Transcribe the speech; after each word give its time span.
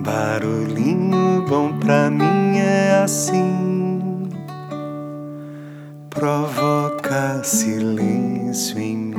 Barulhinho 0.00 1.44
bom 1.48 1.78
pra 1.78 2.10
mim 2.10 2.58
é 2.58 3.02
assim, 3.02 4.28
provoca 6.10 7.42
silêncio 7.44 8.78
em 8.78 8.96
mim. 8.96 9.14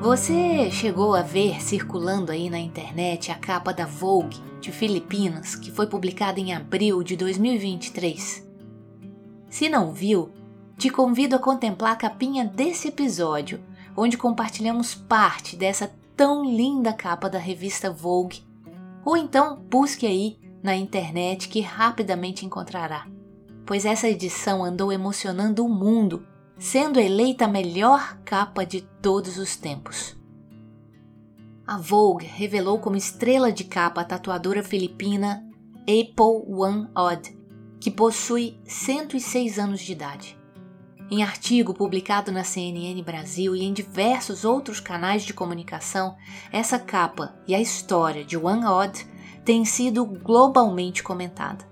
Você 0.00 0.70
chegou 0.70 1.14
a 1.14 1.22
ver 1.22 1.62
circulando 1.62 2.32
aí 2.32 2.50
na 2.50 2.58
internet 2.58 3.30
a 3.30 3.34
capa 3.34 3.72
da 3.72 3.86
Vogue 3.86 4.36
de 4.60 4.72
Filipinas, 4.72 5.54
que 5.54 5.70
foi 5.70 5.86
publicada 5.86 6.40
em 6.40 6.52
abril 6.52 7.02
de 7.02 7.14
2023? 7.14 8.46
Se 9.48 9.68
não 9.68 9.92
viu, 9.92 10.30
te 10.78 10.88
convido 10.88 11.34
a 11.34 11.40
contemplar 11.40 11.94
a 11.94 11.96
capinha 11.96 12.44
desse 12.44 12.86
episódio, 12.86 13.60
onde 13.96 14.16
compartilhamos 14.16 14.94
parte 14.94 15.56
dessa 15.56 15.92
tão 16.16 16.44
linda 16.44 16.92
capa 16.92 17.28
da 17.28 17.38
revista 17.38 17.90
Vogue. 17.90 18.46
Ou 19.04 19.16
então 19.16 19.56
busque 19.56 20.06
aí 20.06 20.38
na 20.62 20.76
internet 20.76 21.48
que 21.48 21.60
rapidamente 21.60 22.46
encontrará, 22.46 23.08
pois 23.66 23.84
essa 23.84 24.08
edição 24.08 24.64
andou 24.64 24.92
emocionando 24.92 25.66
o 25.66 25.68
mundo 25.68 26.24
sendo 26.56 27.00
eleita 27.00 27.46
a 27.46 27.48
melhor 27.48 28.18
capa 28.24 28.64
de 28.64 28.80
todos 28.80 29.36
os 29.36 29.56
tempos. 29.56 30.16
A 31.66 31.76
Vogue 31.76 32.24
revelou 32.24 32.78
como 32.78 32.96
estrela 32.96 33.52
de 33.52 33.64
capa 33.64 34.00
a 34.00 34.04
tatuadora 34.04 34.62
filipina 34.62 35.44
Apple 35.82 36.52
One 36.52 36.88
Odd, 36.96 37.36
que 37.80 37.90
possui 37.90 38.60
106 38.64 39.58
anos 39.58 39.80
de 39.80 39.92
idade. 39.92 40.37
Em 41.10 41.22
artigo 41.22 41.72
publicado 41.72 42.30
na 42.30 42.44
CNN 42.44 43.02
Brasil 43.02 43.56
e 43.56 43.64
em 43.64 43.72
diversos 43.72 44.44
outros 44.44 44.78
canais 44.78 45.22
de 45.22 45.32
comunicação, 45.32 46.16
essa 46.52 46.78
capa 46.78 47.34
e 47.46 47.54
a 47.54 47.60
história 47.60 48.22
de 48.22 48.36
One 48.36 48.66
Odd 48.66 49.06
têm 49.42 49.64
sido 49.64 50.04
globalmente 50.04 51.02
comentada. 51.02 51.66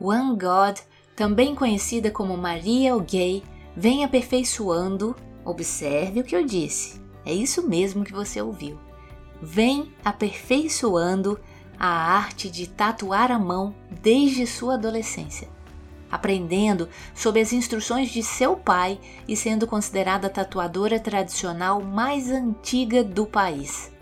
One 0.00 0.36
God, 0.36 0.78
também 1.16 1.52
conhecida 1.56 2.12
como 2.12 2.36
Maria 2.36 2.94
o 2.94 3.00
Gay, 3.00 3.42
vem 3.76 4.04
aperfeiçoando, 4.04 5.16
observe 5.44 6.20
o 6.20 6.24
que 6.24 6.36
eu 6.36 6.46
disse, 6.46 7.00
é 7.26 7.34
isso 7.34 7.66
mesmo 7.66 8.04
que 8.04 8.12
você 8.12 8.40
ouviu. 8.40 8.78
Vem 9.42 9.92
aperfeiçoando 10.04 11.40
a 11.76 11.88
arte 11.88 12.48
de 12.48 12.68
tatuar 12.68 13.32
a 13.32 13.38
mão 13.38 13.74
desde 14.00 14.46
sua 14.46 14.74
adolescência, 14.74 15.48
aprendendo 16.10 16.88
sob 17.14 17.40
as 17.40 17.52
instruções 17.52 18.10
de 18.10 18.22
seu 18.22 18.56
pai 18.56 18.98
e 19.26 19.36
sendo 19.36 19.66
considerada 19.66 20.26
a 20.26 20.30
tatuadora 20.30 20.98
tradicional 20.98 21.82
mais 21.82 22.30
antiga 22.30 23.04
do 23.04 23.26
país, 23.26 23.92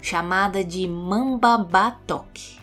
chamada 0.00 0.64
de 0.64 0.86
Mambabatok. 0.86 2.60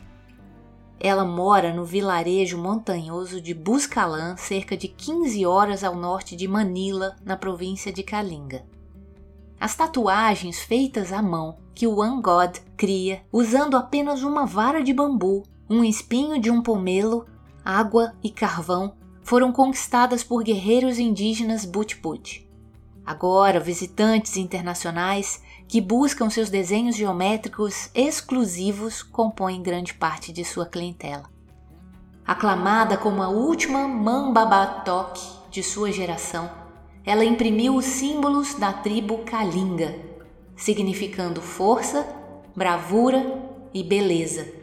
Ela 1.00 1.24
mora 1.24 1.72
no 1.74 1.86
vilarejo 1.86 2.58
montanhoso 2.58 3.40
de 3.40 3.54
Buscalã, 3.54 4.36
cerca 4.36 4.76
de 4.76 4.88
15 4.88 5.46
horas 5.46 5.84
ao 5.84 5.96
norte 5.96 6.36
de 6.36 6.48
Manila, 6.48 7.16
na 7.24 7.38
província 7.38 7.94
de 7.94 8.02
Kalinga. 8.02 8.66
As 9.60 9.76
tatuagens 9.76 10.60
feitas 10.60 11.12
à 11.14 11.22
mão 11.22 11.58
que 11.74 11.86
o 11.88 12.02
Angod 12.02 12.60
cria 12.76 13.22
usando 13.32 13.78
apenas 13.78 14.24
uma 14.24 14.46
vara 14.46 14.82
de 14.84 14.92
bambu, 14.92 15.44
um 15.70 15.84
espinho 15.84 16.40
de 16.40 16.50
um 16.50 16.62
pomelo, 16.62 17.26
água 17.68 18.14
e 18.24 18.30
carvão 18.30 18.96
foram 19.22 19.52
conquistadas 19.52 20.24
por 20.24 20.42
guerreiros 20.42 21.00
indígenas 21.00 21.66
Butput. 21.66 22.50
Agora, 23.06 23.60
visitantes 23.60 24.38
internacionais 24.38 25.42
que 25.68 25.82
buscam 25.82 26.30
seus 26.30 26.50
desenhos 26.50 26.96
geométricos 26.96 27.90
exclusivos 27.94 29.04
compõem 29.04 29.62
grande 29.62 29.94
parte 29.94 30.32
de 30.32 30.46
sua 30.46 30.66
clientela. 30.66 31.30
Aclamada 32.26 32.96
como 32.96 33.22
a 33.22 33.28
última 33.28 33.86
Mambabatok 33.86 35.20
de 35.52 35.62
sua 35.62 35.92
geração, 35.92 36.50
ela 37.04 37.26
imprimiu 37.26 37.76
os 37.76 37.84
símbolos 37.84 38.54
da 38.54 38.72
tribo 38.72 39.20
Kalinga, 39.26 39.94
significando 40.56 41.42
força, 41.42 42.08
bravura 42.56 43.44
e 43.74 43.84
beleza, 43.84 44.57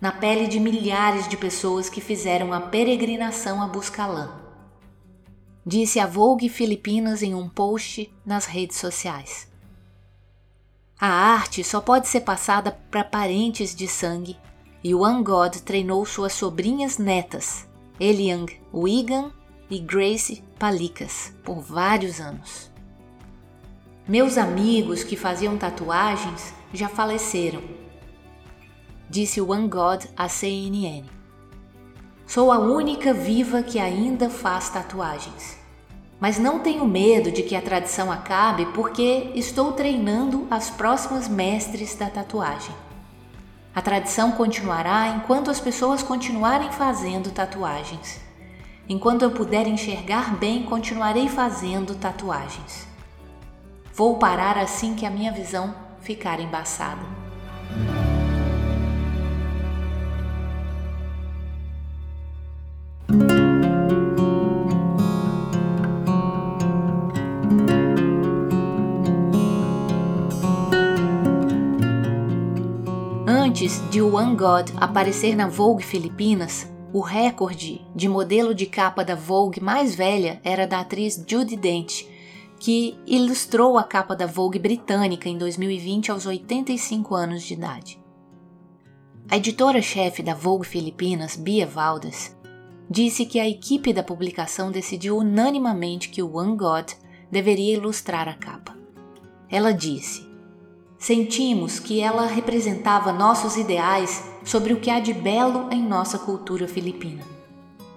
na 0.00 0.10
pele 0.10 0.46
de 0.46 0.58
milhares 0.58 1.28
de 1.28 1.36
pessoas 1.36 1.90
que 1.90 2.00
fizeram 2.00 2.52
a 2.52 2.60
peregrinação 2.60 3.62
a 3.62 3.66
Buscalã. 3.66 4.30
Disse 5.64 6.00
a 6.00 6.06
Vogue 6.06 6.48
Filipinas 6.48 7.22
em 7.22 7.34
um 7.34 7.48
post 7.48 8.10
nas 8.24 8.46
redes 8.46 8.78
sociais. 8.78 9.46
A 10.98 11.08
arte 11.08 11.62
só 11.62 11.80
pode 11.80 12.08
ser 12.08 12.22
passada 12.22 12.72
para 12.90 13.04
parentes 13.04 13.74
de 13.74 13.86
sangue, 13.86 14.38
e 14.82 14.94
o 14.94 15.22
God 15.22 15.56
treinou 15.56 16.04
suas 16.06 16.32
sobrinhas 16.32 16.96
netas, 16.96 17.68
Eliang 17.98 18.50
Wigan 18.72 19.30
e 19.68 19.78
Grace 19.78 20.42
Palikas, 20.58 21.34
por 21.44 21.60
vários 21.60 22.20
anos. 22.20 22.70
Meus 24.08 24.38
amigos 24.38 25.04
que 25.04 25.16
faziam 25.16 25.56
tatuagens 25.58 26.54
já 26.72 26.88
faleceram, 26.88 27.62
disse 29.10 29.40
o 29.40 29.46
God 29.46 30.04
à 30.16 30.28
CNN. 30.28 31.02
Sou 32.24 32.52
a 32.52 32.60
única 32.60 33.12
viva 33.12 33.60
que 33.60 33.80
ainda 33.80 34.30
faz 34.30 34.68
tatuagens. 34.68 35.58
Mas 36.20 36.38
não 36.38 36.60
tenho 36.60 36.86
medo 36.86 37.32
de 37.32 37.42
que 37.42 37.56
a 37.56 37.62
tradição 37.62 38.12
acabe 38.12 38.66
porque 38.66 39.32
estou 39.34 39.72
treinando 39.72 40.46
as 40.48 40.70
próximas 40.70 41.26
mestres 41.26 41.96
da 41.96 42.08
tatuagem. 42.08 42.74
A 43.74 43.82
tradição 43.82 44.30
continuará 44.32 45.08
enquanto 45.08 45.50
as 45.50 45.58
pessoas 45.58 46.04
continuarem 46.04 46.70
fazendo 46.70 47.32
tatuagens. 47.32 48.20
Enquanto 48.88 49.22
eu 49.22 49.32
puder 49.32 49.66
enxergar 49.66 50.36
bem, 50.36 50.62
continuarei 50.62 51.28
fazendo 51.28 51.96
tatuagens. 51.96 52.86
Vou 53.92 54.18
parar 54.18 54.56
assim 54.56 54.94
que 54.94 55.04
a 55.04 55.10
minha 55.10 55.32
visão 55.32 55.74
ficar 56.00 56.38
embaçada. 56.38 57.19
Antes 73.60 73.90
de 73.90 74.00
One 74.00 74.36
God 74.36 74.70
aparecer 74.78 75.36
na 75.36 75.46
Vogue 75.46 75.84
Filipinas, 75.84 76.66
o 76.94 77.02
recorde 77.02 77.86
de 77.94 78.08
modelo 78.08 78.54
de 78.54 78.64
capa 78.64 79.04
da 79.04 79.14
Vogue 79.14 79.60
mais 79.60 79.94
velha 79.94 80.40
era 80.42 80.66
da 80.66 80.80
atriz 80.80 81.22
Judy 81.28 81.56
Dent, 81.56 82.06
que 82.58 82.98
ilustrou 83.06 83.76
a 83.76 83.84
capa 83.84 84.16
da 84.16 84.24
Vogue 84.24 84.58
britânica 84.58 85.28
em 85.28 85.36
2020 85.36 86.10
aos 86.10 86.24
85 86.24 87.14
anos 87.14 87.42
de 87.42 87.52
idade. 87.52 88.02
A 89.28 89.36
editora-chefe 89.36 90.22
da 90.22 90.32
Vogue 90.32 90.66
Filipinas, 90.66 91.36
Bia 91.36 91.66
Valdes, 91.66 92.34
disse 92.88 93.26
que 93.26 93.38
a 93.38 93.46
equipe 93.46 93.92
da 93.92 94.02
publicação 94.02 94.70
decidiu 94.72 95.18
unanimamente 95.18 96.08
que 96.08 96.22
o 96.22 96.34
One 96.34 96.56
God 96.56 96.92
deveria 97.30 97.74
ilustrar 97.74 98.26
a 98.26 98.32
capa. 98.32 98.74
Ela 99.50 99.72
disse: 99.72 100.29
Sentimos 101.00 101.80
que 101.80 101.98
ela 101.98 102.26
representava 102.26 103.10
nossos 103.10 103.56
ideais 103.56 104.22
sobre 104.44 104.74
o 104.74 104.80
que 104.80 104.90
há 104.90 105.00
de 105.00 105.14
belo 105.14 105.72
em 105.72 105.82
nossa 105.82 106.18
cultura 106.18 106.68
filipina. 106.68 107.24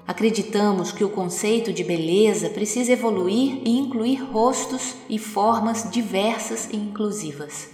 Acreditamos 0.07 0.93
que 0.93 1.03
o 1.03 1.09
conceito 1.09 1.73
de 1.73 1.83
beleza 1.83 2.49
precisa 2.49 2.93
evoluir 2.93 3.61
e 3.65 3.77
incluir 3.77 4.23
rostos 4.23 4.95
e 5.09 5.19
formas 5.19 5.91
diversas 5.91 6.69
e 6.71 6.77
inclusivas. 6.77 7.71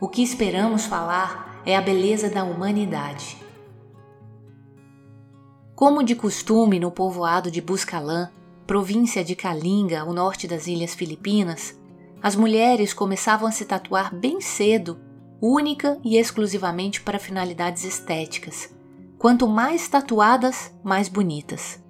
O 0.00 0.08
que 0.08 0.20
esperamos 0.20 0.84
falar 0.84 1.62
é 1.64 1.76
a 1.76 1.80
beleza 1.80 2.28
da 2.28 2.42
humanidade. 2.42 3.36
Como 5.76 6.02
de 6.02 6.16
costume 6.16 6.80
no 6.80 6.90
povoado 6.90 7.52
de 7.52 7.60
Buscalã, 7.60 8.32
província 8.66 9.22
de 9.22 9.36
Kalinga, 9.36 10.00
ao 10.00 10.12
norte 10.12 10.48
das 10.48 10.66
ilhas 10.66 10.92
Filipinas, 10.92 11.79
as 12.22 12.36
mulheres 12.36 12.92
começavam 12.92 13.48
a 13.48 13.50
se 13.50 13.64
tatuar 13.64 14.14
bem 14.14 14.40
cedo, 14.40 14.98
única 15.40 15.98
e 16.04 16.18
exclusivamente 16.18 17.00
para 17.00 17.18
finalidades 17.18 17.84
estéticas. 17.84 18.70
Quanto 19.18 19.48
mais 19.48 19.88
tatuadas, 19.88 20.74
mais 20.82 21.08
bonitas. 21.08 21.82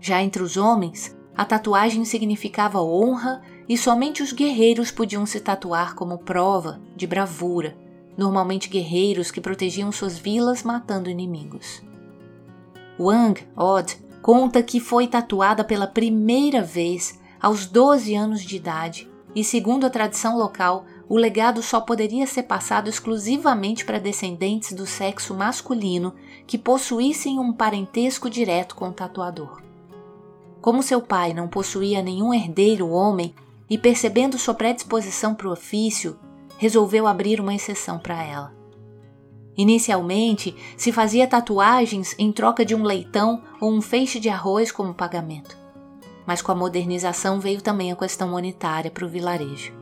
Já 0.00 0.22
entre 0.22 0.42
os 0.42 0.56
homens, 0.56 1.16
a 1.34 1.44
tatuagem 1.44 2.04
significava 2.04 2.82
honra 2.82 3.42
e 3.66 3.76
somente 3.78 4.22
os 4.22 4.32
guerreiros 4.32 4.90
podiam 4.90 5.24
se 5.24 5.40
tatuar 5.40 5.94
como 5.94 6.18
prova 6.18 6.80
de 6.94 7.06
bravura, 7.06 7.76
normalmente 8.16 8.68
guerreiros 8.68 9.30
que 9.30 9.40
protegiam 9.40 9.90
suas 9.90 10.18
vilas 10.18 10.62
matando 10.62 11.08
inimigos. 11.08 11.82
Wang 13.00 13.40
Od 13.56 13.96
conta 14.20 14.62
que 14.62 14.78
foi 14.78 15.06
tatuada 15.06 15.64
pela 15.64 15.86
primeira 15.86 16.62
vez 16.62 17.18
aos 17.40 17.66
12 17.66 18.14
anos 18.14 18.42
de 18.42 18.56
idade 18.56 19.13
e, 19.34 19.42
segundo 19.42 19.84
a 19.84 19.90
tradição 19.90 20.36
local, 20.38 20.84
o 21.08 21.16
legado 21.16 21.62
só 21.62 21.80
poderia 21.80 22.26
ser 22.26 22.44
passado 22.44 22.88
exclusivamente 22.88 23.84
para 23.84 23.98
descendentes 23.98 24.72
do 24.72 24.86
sexo 24.86 25.34
masculino 25.34 26.14
que 26.46 26.56
possuíssem 26.56 27.38
um 27.38 27.52
parentesco 27.52 28.30
direto 28.30 28.74
com 28.74 28.88
o 28.88 28.92
tatuador. 28.92 29.60
Como 30.60 30.82
seu 30.82 31.02
pai 31.02 31.34
não 31.34 31.46
possuía 31.46 32.02
nenhum 32.02 32.32
herdeiro 32.32 32.88
homem 32.88 33.34
e 33.68 33.76
percebendo 33.76 34.38
sua 34.38 34.54
predisposição 34.54 35.34
para 35.34 35.48
o 35.48 35.52
ofício, 35.52 36.18
resolveu 36.56 37.06
abrir 37.06 37.40
uma 37.40 37.54
exceção 37.54 37.98
para 37.98 38.22
ela. 38.22 38.54
Inicialmente, 39.56 40.56
se 40.76 40.90
fazia 40.90 41.28
tatuagens 41.28 42.14
em 42.18 42.32
troca 42.32 42.64
de 42.64 42.74
um 42.74 42.82
leitão 42.82 43.42
ou 43.60 43.72
um 43.72 43.80
feixe 43.80 44.18
de 44.18 44.28
arroz 44.28 44.72
como 44.72 44.94
pagamento. 44.94 45.63
Mas 46.26 46.42
com 46.42 46.52
a 46.52 46.54
modernização 46.54 47.38
veio 47.40 47.60
também 47.60 47.92
a 47.92 47.96
questão 47.96 48.28
monetária 48.28 48.90
para 48.90 49.04
o 49.04 49.08
vilarejo. 49.08 49.72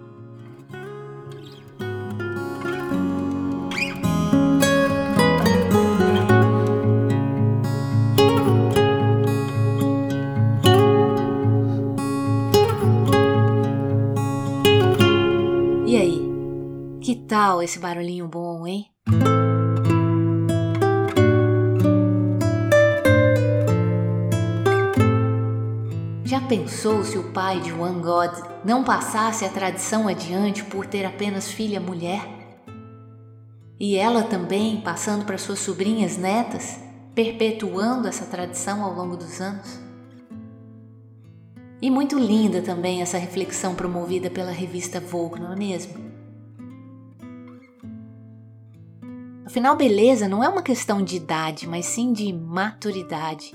E 15.87 15.97
aí? 15.97 16.23
Que 17.01 17.17
tal 17.17 17.63
esse 17.63 17.79
barulhinho 17.79 18.27
bom, 18.27 18.67
hein? 18.67 18.92
Pensou 26.53 27.03
se 27.03 27.17
o 27.17 27.33
pai 27.33 27.61
de 27.61 27.73
One 27.73 28.03
God 28.03 28.31
não 28.63 28.85
passasse 28.85 29.43
a 29.43 29.49
tradição 29.49 30.07
adiante 30.07 30.63
por 30.63 30.85
ter 30.85 31.03
apenas 31.07 31.51
filha 31.51 31.81
mulher? 31.81 32.29
E 33.81 33.97
ela 33.97 34.23
também 34.25 34.79
passando 34.83 35.25
para 35.25 35.39
suas 35.39 35.61
sobrinhas 35.61 36.19
netas, 36.19 36.79
perpetuando 37.15 38.07
essa 38.07 38.27
tradição 38.27 38.85
ao 38.85 38.93
longo 38.93 39.17
dos 39.17 39.41
anos? 39.41 39.81
E 41.81 41.91
muito 41.91 42.19
linda 42.19 42.61
também 42.61 43.01
essa 43.01 43.17
reflexão 43.17 43.75
promovida 43.75 44.29
pela 44.29 44.51
revista 44.51 45.01
Vogue, 45.01 45.41
não 45.41 45.55
é 45.55 45.57
mesmo? 45.57 45.95
Afinal, 49.47 49.75
beleza 49.75 50.29
não 50.29 50.45
é 50.45 50.49
uma 50.51 50.63
questão 50.63 51.03
de 51.03 51.17
idade, 51.17 51.67
mas 51.67 51.87
sim 51.87 52.13
de 52.13 52.31
maturidade. 52.31 53.53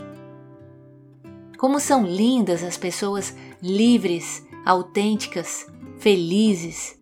Como 1.58 1.80
são 1.80 2.06
lindas 2.06 2.64
as 2.64 2.78
pessoas 2.78 3.36
livres, 3.62 4.46
autênticas, 4.66 5.66
felizes, 5.98 6.98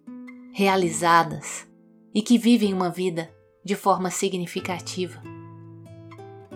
realizadas 0.53 1.67
e 2.13 2.21
que 2.21 2.37
vivem 2.37 2.73
uma 2.73 2.89
vida 2.89 3.29
de 3.63 3.75
forma 3.75 4.09
significativa. 4.09 5.21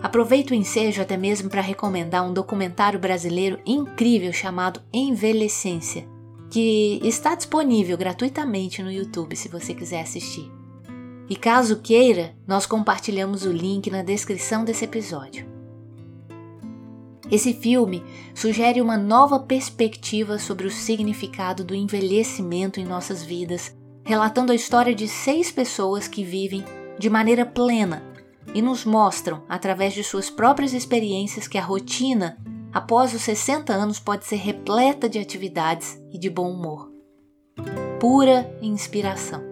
Aproveito 0.02 0.52
o 0.52 0.54
ensejo 0.54 1.02
até 1.02 1.16
mesmo 1.16 1.50
para 1.50 1.60
recomendar 1.60 2.26
um 2.26 2.32
documentário 2.32 2.98
brasileiro 2.98 3.60
incrível 3.66 4.32
chamado 4.32 4.80
Envelhecência, 4.90 6.08
que 6.50 6.98
está 7.04 7.34
disponível 7.34 7.98
gratuitamente 7.98 8.82
no 8.82 8.90
YouTube 8.90 9.36
se 9.36 9.48
você 9.48 9.74
quiser 9.74 10.00
assistir. 10.00 10.50
E 11.28 11.36
caso 11.36 11.80
queira, 11.80 12.34
nós 12.46 12.64
compartilhamos 12.64 13.44
o 13.44 13.52
link 13.52 13.90
na 13.90 14.02
descrição 14.02 14.64
desse 14.64 14.86
episódio. 14.86 15.49
Esse 17.30 17.54
filme 17.54 18.02
sugere 18.34 18.80
uma 18.80 18.96
nova 18.96 19.38
perspectiva 19.38 20.38
sobre 20.38 20.66
o 20.66 20.70
significado 20.70 21.62
do 21.62 21.74
envelhecimento 21.74 22.80
em 22.80 22.84
nossas 22.84 23.22
vidas, 23.22 23.74
relatando 24.04 24.50
a 24.50 24.54
história 24.54 24.94
de 24.94 25.06
seis 25.06 25.50
pessoas 25.52 26.08
que 26.08 26.24
vivem 26.24 26.64
de 26.98 27.08
maneira 27.08 27.46
plena 27.46 28.02
e 28.52 28.60
nos 28.60 28.84
mostram, 28.84 29.44
através 29.48 29.94
de 29.94 30.02
suas 30.02 30.28
próprias 30.28 30.72
experiências, 30.72 31.46
que 31.46 31.56
a 31.56 31.62
rotina, 31.62 32.36
após 32.72 33.14
os 33.14 33.22
60 33.22 33.72
anos, 33.72 34.00
pode 34.00 34.24
ser 34.24 34.36
repleta 34.36 35.08
de 35.08 35.18
atividades 35.18 36.00
e 36.12 36.18
de 36.18 36.28
bom 36.28 36.50
humor. 36.50 36.90
Pura 38.00 38.50
inspiração. 38.60 39.49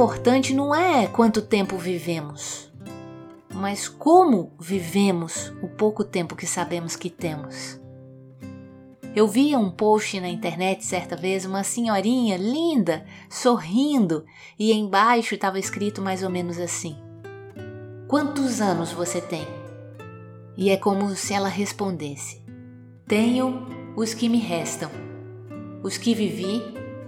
Importante 0.00 0.54
não 0.54 0.74
é 0.74 1.06
quanto 1.06 1.42
tempo 1.42 1.76
vivemos, 1.76 2.72
mas 3.52 3.86
como 3.86 4.50
vivemos 4.58 5.52
o 5.62 5.68
pouco 5.68 6.02
tempo 6.02 6.34
que 6.34 6.46
sabemos 6.46 6.96
que 6.96 7.10
temos. 7.10 7.78
Eu 9.14 9.28
via 9.28 9.58
um 9.58 9.70
post 9.70 10.18
na 10.18 10.30
internet 10.30 10.86
certa 10.86 11.16
vez, 11.16 11.44
uma 11.44 11.62
senhorinha 11.62 12.38
linda, 12.38 13.04
sorrindo, 13.28 14.24
e 14.58 14.72
embaixo 14.72 15.34
estava 15.34 15.58
escrito 15.58 16.00
mais 16.00 16.22
ou 16.22 16.30
menos 16.30 16.58
assim: 16.58 16.96
Quantos 18.08 18.62
anos 18.62 18.92
você 18.92 19.20
tem? 19.20 19.46
E 20.56 20.70
é 20.70 20.78
como 20.78 21.14
se 21.14 21.34
ela 21.34 21.50
respondesse: 21.50 22.42
Tenho 23.06 23.66
os 23.94 24.14
que 24.14 24.30
me 24.30 24.38
restam. 24.38 24.90
Os 25.82 25.98
que 25.98 26.14
vivi, 26.14 26.62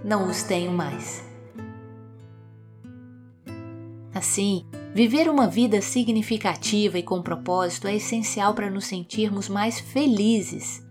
não 0.05 0.29
os 0.29 0.43
tenho 0.43 0.71
mais. 0.71 1.32
Assim, 4.13 4.65
viver 4.93 5.27
uma 5.27 5.47
vida 5.47 5.81
significativa 5.81 6.99
e 6.99 7.03
com 7.03 7.21
propósito 7.21 7.87
é 7.87 7.95
essencial 7.95 8.53
para 8.53 8.69
nos 8.69 8.85
sentirmos 8.85 9.49
mais 9.49 9.79
felizes. 9.79 10.83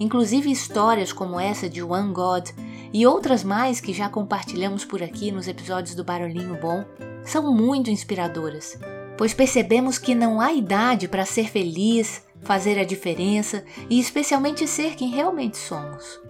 Inclusive, 0.00 0.50
histórias 0.50 1.12
como 1.12 1.38
essa 1.38 1.68
de 1.68 1.82
One 1.82 2.12
God 2.12 2.48
e 2.92 3.06
outras 3.06 3.44
mais 3.44 3.80
que 3.80 3.92
já 3.92 4.08
compartilhamos 4.08 4.84
por 4.84 5.02
aqui 5.02 5.30
nos 5.30 5.46
episódios 5.46 5.94
do 5.94 6.04
Barulhinho 6.04 6.58
Bom 6.60 6.84
são 7.24 7.52
muito 7.54 7.90
inspiradoras, 7.90 8.78
pois 9.16 9.34
percebemos 9.34 9.98
que 9.98 10.14
não 10.14 10.40
há 10.40 10.52
idade 10.52 11.06
para 11.06 11.24
ser 11.24 11.48
feliz, 11.48 12.22
fazer 12.40 12.78
a 12.78 12.84
diferença 12.84 13.64
e 13.90 14.00
especialmente 14.00 14.66
ser 14.66 14.94
quem 14.94 15.10
realmente 15.10 15.56
somos. 15.56 16.20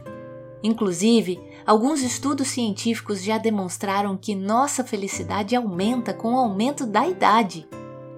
Inclusive, 0.63 1.39
alguns 1.69 2.01
estudos 2.01 2.49
científicos 2.49 3.23
já 3.23 3.37
demonstraram 3.37 4.17
que 4.17 4.35
nossa 4.35 4.83
felicidade 4.83 5.55
aumenta 5.55 6.15
com 6.15 6.33
o 6.33 6.39
aumento 6.39 6.87
da 6.87 7.07
idade. 7.07 7.69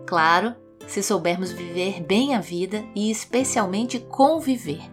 Claro, 0.06 0.54
se 0.86 1.02
soubermos 1.02 1.50
viver 1.50 2.00
bem 2.00 2.36
a 2.36 2.40
vida 2.40 2.84
e 2.94 3.10
especialmente 3.10 3.98
conviver. 3.98 4.88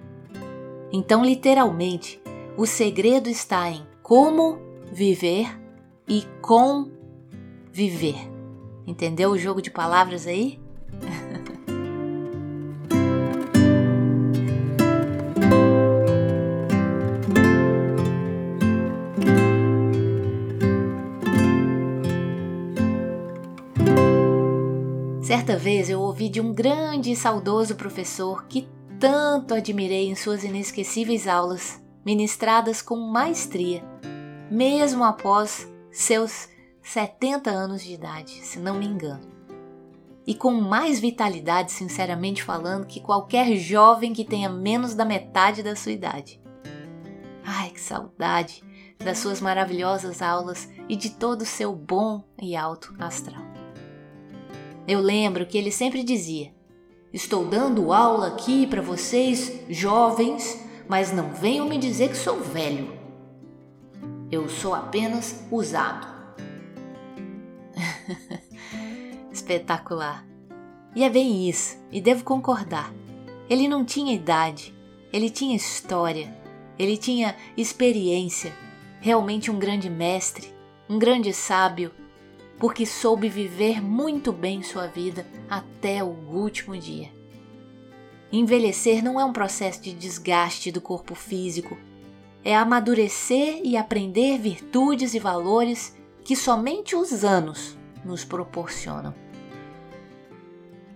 Então, 0.92 1.24
literalmente, 1.24 2.20
o 2.58 2.66
segredo 2.66 3.30
está 3.30 3.70
em 3.70 3.86
como 4.02 4.58
viver 4.92 5.56
e 6.08 6.24
com 6.42 6.90
viver. 7.72 8.18
Entendeu 8.88 9.30
o 9.30 9.38
jogo 9.38 9.62
de 9.62 9.70
palavras 9.70 10.26
aí? 10.26 10.60
Vez 25.78 25.92
eu 25.92 26.02
ouvi 26.02 26.28
de 26.28 26.42
um 26.42 26.52
grande 26.52 27.12
e 27.12 27.16
saudoso 27.16 27.76
professor 27.76 28.48
que 28.48 28.68
tanto 29.00 29.54
admirei 29.54 30.10
em 30.10 30.16
suas 30.16 30.44
inesquecíveis 30.44 31.28
aulas, 31.28 31.80
ministradas 32.04 32.82
com 32.82 32.96
maestria, 32.96 33.84
mesmo 34.50 35.04
após 35.04 35.72
seus 35.92 36.50
70 36.82 37.52
anos 37.52 37.84
de 37.84 37.94
idade, 37.94 38.32
se 38.32 38.58
não 38.58 38.74
me 38.74 38.88
engano. 38.88 39.22
E 40.26 40.34
com 40.34 40.52
mais 40.52 41.00
vitalidade, 41.00 41.72
sinceramente 41.72 42.42
falando, 42.42 42.88
que 42.88 43.00
qualquer 43.00 43.56
jovem 43.56 44.14
que 44.14 44.26
tenha 44.26 44.50
menos 44.50 44.96
da 44.96 45.06
metade 45.06 45.62
da 45.62 45.76
sua 45.76 45.92
idade. 45.92 46.42
Ai, 47.46 47.70
que 47.70 47.80
saudade 47.80 48.64
das 48.98 49.20
suas 49.20 49.40
maravilhosas 49.40 50.24
aulas 50.24 50.68
e 50.90 50.96
de 50.96 51.12
todo 51.12 51.44
o 51.44 51.46
seu 51.46 51.76
bom 51.76 52.24
e 52.42 52.56
alto 52.56 52.96
astral. 52.98 53.47
Eu 54.88 55.02
lembro 55.02 55.46
que 55.46 55.58
ele 55.58 55.72
sempre 55.72 56.04
dizia: 56.04 56.54
Estou 57.14 57.46
dando 57.46 57.92
aula 57.92 58.28
aqui 58.28 58.66
para 58.66 58.82
vocês, 58.82 59.60
jovens, 59.70 60.64
mas 60.88 61.12
não 61.12 61.34
venham 61.34 61.68
me 61.68 61.78
dizer 61.78 62.10
que 62.10 62.18
sou 62.18 62.40
velho. 62.40 62.98
Eu 64.32 64.48
sou 64.48 64.74
apenas 64.74 65.44
usado. 65.52 66.08
Espetacular. 69.32 70.26
E 70.96 71.04
é 71.04 71.10
bem 71.10 71.48
isso, 71.48 71.78
e 71.92 72.02
devo 72.02 72.24
concordar. 72.24 72.94
Ele 73.50 73.68
não 73.68 73.86
tinha 73.86 74.16
idade, 74.16 74.74
Ele 75.14 75.30
tinha 75.30 75.56
história, 75.56 76.36
ele 76.78 76.96
tinha 76.96 77.36
experiência, 77.56 78.54
realmente 79.02 79.50
um 79.50 79.58
grande 79.58 79.90
mestre, 79.90 80.54
um 80.88 81.00
grande 81.00 81.34
sábio, 81.34 81.92
porque 82.60 82.86
soube 82.86 83.30
viver 83.30 83.82
muito 83.82 84.32
bem 84.32 84.64
sua 84.64 84.88
vida 84.88 85.26
até 85.50 86.04
o 86.04 86.08
último 86.08 86.78
dia. 86.78 87.10
Envelhecer 88.32 89.04
não 89.04 89.20
é 89.20 89.24
um 89.24 89.32
processo 89.32 89.82
de 89.82 89.94
desgaste 89.94 90.72
do 90.72 90.82
corpo 90.82 91.16
físico, 91.16 91.78
é 92.44 92.56
amadurecer 92.56 93.62
e 93.64 93.78
aprender 93.78 94.38
virtudes 94.38 95.14
e 95.14 95.20
valores 95.20 95.96
que 96.24 96.36
somente 96.36 96.96
os 96.96 97.24
anos 97.24 97.78
nos 98.04 98.26
proporcionam. 98.26 99.14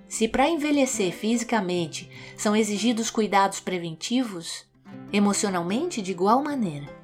Se 0.07 0.27
para 0.27 0.49
envelhecer 0.49 1.13
fisicamente 1.13 2.09
são 2.35 2.53
exigidos 2.53 3.09
cuidados 3.09 3.61
preventivos, 3.61 4.65
emocionalmente 5.13 6.01
de 6.01 6.11
igual 6.11 6.43
maneira. 6.43 7.00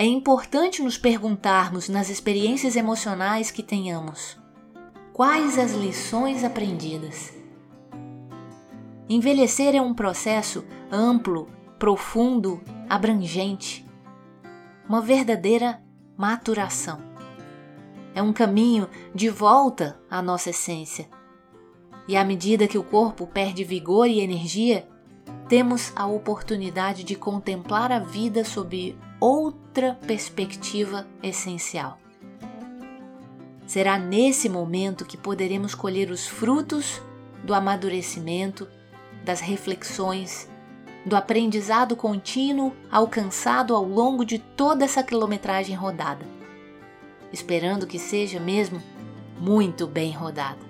É 0.00 0.04
importante 0.04 0.80
nos 0.80 0.96
perguntarmos 0.96 1.88
nas 1.88 2.08
experiências 2.08 2.76
emocionais 2.76 3.50
que 3.50 3.64
tenhamos: 3.64 4.40
quais 5.12 5.58
as 5.58 5.72
lições 5.72 6.44
aprendidas? 6.44 7.34
Envelhecer 9.08 9.74
é 9.74 9.82
um 9.82 9.92
processo 9.92 10.64
amplo, 10.88 11.48
profundo, 11.80 12.60
abrangente. 12.88 13.84
Uma 14.88 15.00
verdadeira 15.00 15.82
maturação. 16.16 17.00
É 18.14 18.22
um 18.22 18.32
caminho 18.32 18.88
de 19.12 19.28
volta 19.28 20.00
à 20.08 20.22
nossa 20.22 20.50
essência. 20.50 21.08
E 22.06 22.16
à 22.16 22.22
medida 22.22 22.68
que 22.68 22.78
o 22.78 22.84
corpo 22.84 23.26
perde 23.26 23.64
vigor 23.64 24.06
e 24.06 24.20
energia, 24.20 24.88
temos 25.48 25.92
a 25.96 26.06
oportunidade 26.06 27.02
de 27.02 27.16
contemplar 27.16 27.90
a 27.90 27.98
vida 27.98 28.44
sob 28.44 28.96
outra 29.78 29.94
perspectiva 30.08 31.06
essencial. 31.22 32.00
Será 33.64 33.96
nesse 33.96 34.48
momento 34.48 35.04
que 35.04 35.16
poderemos 35.16 35.72
colher 35.72 36.10
os 36.10 36.26
frutos 36.26 37.00
do 37.44 37.54
amadurecimento, 37.54 38.66
das 39.24 39.38
reflexões, 39.38 40.50
do 41.06 41.14
aprendizado 41.14 41.94
contínuo 41.94 42.74
alcançado 42.90 43.76
ao 43.76 43.84
longo 43.84 44.24
de 44.24 44.40
toda 44.40 44.84
essa 44.84 45.00
quilometragem 45.00 45.76
rodada, 45.76 46.26
esperando 47.32 47.86
que 47.86 48.00
seja 48.00 48.40
mesmo 48.40 48.82
muito 49.38 49.86
bem 49.86 50.10
rodada. 50.10 50.67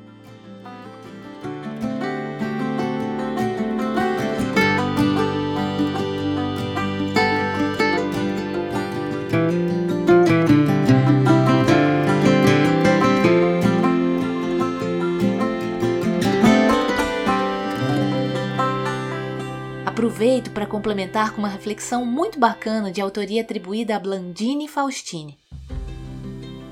Aproveito 20.18 20.50
para 20.50 20.66
complementar 20.66 21.30
com 21.30 21.38
uma 21.38 21.48
reflexão 21.48 22.04
muito 22.04 22.40
bacana 22.40 22.90
de 22.90 23.00
autoria 23.00 23.40
atribuída 23.40 23.94
a 23.94 24.00
Blandine 24.00 24.66
Faustini, 24.66 25.38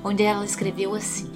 onde 0.03 0.25
ela 0.25 0.45
escreveu 0.45 0.97
assim: 0.97 1.31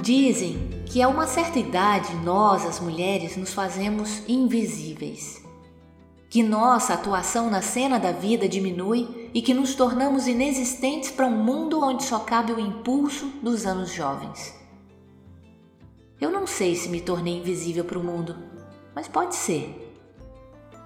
Dizem 0.00 0.70
que 0.86 1.02
a 1.02 1.08
uma 1.08 1.26
certa 1.26 1.58
idade 1.58 2.14
nós, 2.24 2.64
as 2.64 2.80
mulheres, 2.80 3.36
nos 3.36 3.52
fazemos 3.52 4.22
invisíveis. 4.26 5.44
Que 6.30 6.42
nossa 6.42 6.94
atuação 6.94 7.50
na 7.50 7.60
cena 7.60 7.98
da 7.98 8.10
vida 8.10 8.48
diminui 8.48 9.30
e 9.34 9.42
que 9.42 9.52
nos 9.52 9.74
tornamos 9.74 10.26
inexistentes 10.26 11.10
para 11.10 11.26
um 11.26 11.44
mundo 11.44 11.78
onde 11.84 12.04
só 12.04 12.20
cabe 12.20 12.54
o 12.54 12.58
impulso 12.58 13.26
dos 13.42 13.66
anos 13.66 13.92
jovens. 13.92 14.59
Eu 16.20 16.30
não 16.30 16.46
sei 16.46 16.76
se 16.76 16.90
me 16.90 17.00
tornei 17.00 17.38
invisível 17.38 17.82
para 17.82 17.98
o 17.98 18.04
mundo, 18.04 18.36
mas 18.94 19.08
pode 19.08 19.34
ser. 19.34 19.96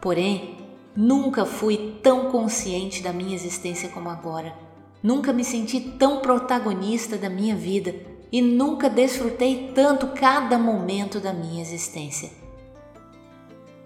Porém, 0.00 0.58
nunca 0.94 1.44
fui 1.44 1.98
tão 2.02 2.30
consciente 2.30 3.02
da 3.02 3.12
minha 3.12 3.34
existência 3.34 3.88
como 3.88 4.08
agora. 4.08 4.54
Nunca 5.02 5.32
me 5.32 5.42
senti 5.42 5.80
tão 5.80 6.20
protagonista 6.20 7.18
da 7.18 7.28
minha 7.28 7.56
vida 7.56 7.96
e 8.30 8.40
nunca 8.40 8.88
desfrutei 8.88 9.72
tanto 9.74 10.08
cada 10.08 10.56
momento 10.56 11.18
da 11.18 11.32
minha 11.32 11.60
existência. 11.60 12.30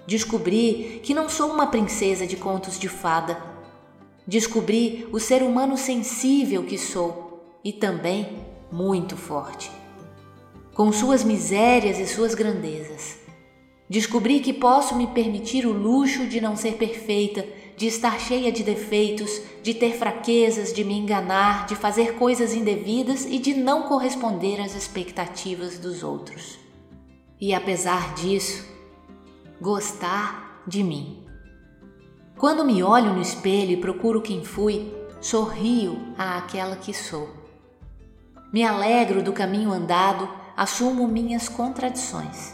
Descobri 0.07 1.01
que 1.03 1.15
não 1.15 1.31
sou 1.31 1.51
uma 1.51 1.69
princesa 1.69 2.27
de 2.27 2.37
contos 2.37 2.79
de 2.79 2.91
fada. 2.91 3.43
Descobri 4.27 5.09
o 5.13 5.19
ser 5.19 5.43
humano 5.43 5.79
sensível 5.79 6.65
que 6.65 6.77
sou 6.77 7.59
e 7.65 7.73
também 7.73 8.37
muito 8.71 9.17
forte 9.17 9.78
com 10.79 10.93
suas 10.93 11.25
misérias 11.25 11.99
e 11.99 12.07
suas 12.07 12.37
grandezas. 12.37 13.19
Descobri 13.91 14.39
que 14.39 14.53
posso 14.53 14.95
me 14.95 15.09
permitir 15.09 15.67
o 15.67 15.73
luxo 15.73 16.25
de 16.25 16.41
não 16.41 16.55
ser 16.55 16.75
perfeita, 16.75 17.45
de 17.77 17.89
estar 17.89 18.21
cheia 18.21 18.53
de 18.53 18.63
defeitos, 18.63 19.43
de 19.61 19.75
ter 19.75 19.99
fraquezas, 19.99 20.73
de 20.73 20.85
me 20.85 20.97
enganar, 20.97 21.67
de 21.67 21.75
fazer 21.75 22.15
coisas 22.15 22.55
indevidas 22.55 23.25
e 23.25 23.41
de 23.41 23.55
não 23.55 23.89
corresponder 23.89 24.61
às 24.61 24.77
expectativas 24.77 25.81
dos 25.81 26.05
outros. 26.05 26.61
E 27.41 27.53
apesar 27.53 28.15
disso, 28.15 28.65
gostar 29.61 30.63
de 30.65 30.85
mim. 30.85 31.27
Quando 32.37 32.65
me 32.65 32.85
olho 32.85 33.15
no 33.15 33.21
espelho 33.21 33.73
e 33.73 33.77
procuro 33.79 34.23
quem 34.23 34.45
fui, 34.45 34.95
sorrio 35.21 36.15
àquela 36.17 36.77
que 36.77 36.95
sou. 36.95 37.29
Me 38.53 38.63
alegro 38.63 39.25
do 39.25 39.33
caminho 39.33 39.73
andado 39.73 40.38
assumo 40.59 41.07
minhas 41.07 41.49
contradições. 41.49 42.53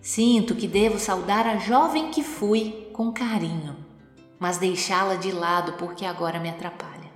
Sinto 0.00 0.54
que 0.54 0.68
devo 0.68 0.96
saudar 0.96 1.44
a 1.44 1.56
jovem 1.56 2.12
que 2.12 2.22
fui 2.22 2.88
com 2.92 3.12
carinho, 3.12 3.76
mas 4.38 4.58
deixá-la 4.58 5.16
de 5.16 5.32
lado 5.32 5.72
porque 5.72 6.04
agora 6.04 6.38
me 6.38 6.48
atrapalha. 6.48 7.10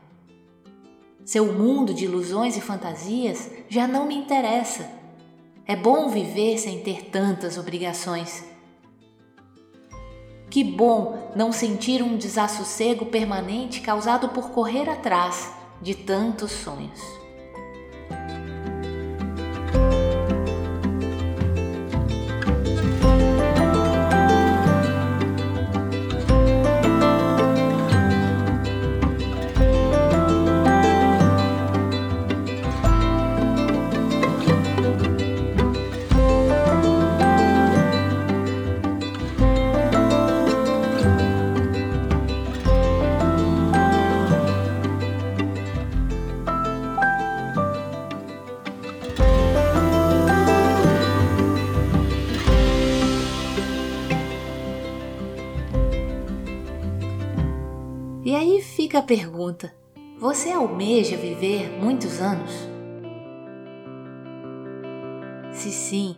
Seu 1.25 1.53
mundo 1.53 1.95
de 1.95 2.07
ilusões 2.07 2.57
e 2.57 2.61
fantasias 2.61 3.49
já 3.69 3.87
não 3.87 4.05
me 4.05 4.17
interessa. 4.17 4.91
É 5.65 5.77
bom 5.77 6.09
viver 6.09 6.59
sem 6.59 6.83
ter 6.83 7.05
tantas 7.11 7.57
obrigações. 7.57 8.45
Que 10.51 10.65
bom 10.65 11.31
não 11.37 11.53
sentir 11.53 12.03
um 12.03 12.17
desassossego 12.17 13.07
permanente 13.07 13.81
causado 13.81 14.31
por 14.31 14.51
correr 14.51 14.91
atrás 14.91 15.53
de 15.81 15.95
tantos 15.95 16.51
sonhos. 16.51 17.18
Pergunta: 59.49 59.75
você 60.19 60.51
almeja 60.51 61.17
viver 61.17 61.71
muitos 61.81 62.21
anos? 62.21 62.53
Se 65.53 65.71
sim, 65.71 66.17